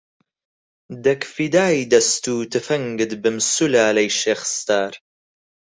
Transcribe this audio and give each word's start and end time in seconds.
دەک 1.05 1.21
فیدای 1.33 1.77
دەست 1.93 2.23
و 2.33 2.35
تفەنگت 2.53 3.11
بم 3.23 3.37
سولالەی 3.53 4.09
شێخ 4.21 4.41
ستار 4.57 4.93